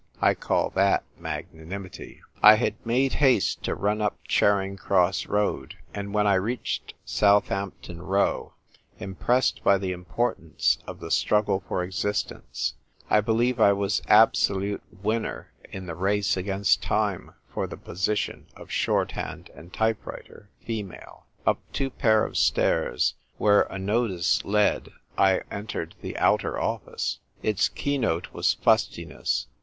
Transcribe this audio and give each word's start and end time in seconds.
I 0.19 0.33
call 0.33 0.71
that 0.71 1.03
magnanimity. 1.19 2.21
I 2.41 2.55
had 2.55 2.83
made 2.83 3.13
haste 3.21 3.61
to 3.65 3.75
run 3.75 4.01
up 4.01 4.17
Charing 4.27 4.75
Cross 4.75 5.27
Road, 5.27 5.75
and 5.93 6.11
when 6.11 6.25
I 6.25 6.33
reached 6.41 6.95
Southampton 7.05 8.01
Row, 8.01 8.53
impressed 8.97 9.63
by 9.63 9.77
the 9.77 9.91
importance 9.91 10.79
of 10.87 11.01
the 11.01 11.11
Struggle 11.11 11.63
for 11.67 11.83
Existence, 11.83 12.73
I 13.11 13.21
believe 13.21 13.59
I 13.59 13.73
was 13.73 14.01
absolute 14.07 14.81
win 14.91 15.21
ner 15.21 15.51
in 15.71 15.85
the 15.85 15.93
race 15.93 16.35
against 16.35 16.81
time 16.81 17.35
for 17.53 17.67
the 17.67 17.77
position 17.77 18.47
of 18.55 18.71
Shorthand 18.71 19.51
and 19.53 19.71
Type 19.71 20.03
writer 20.07 20.49
(female). 20.65 21.27
Up 21.45 21.59
two 21.73 21.91
pair 21.91 22.25
of 22.25 22.37
stairs, 22.37 23.13
where 23.37 23.67
a 23.69 23.77
notice 23.77 24.43
led, 24.43 24.89
I 25.15 25.41
entered 25.51 25.93
the 26.01 26.17
Outer 26.17 26.59
Office. 26.59 27.19
Its 27.43 27.69
keynote 27.69 28.33
was 28.33 28.55
fustiness. 28.55 29.45